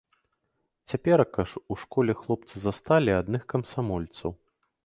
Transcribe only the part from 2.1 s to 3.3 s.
хлопцы засталі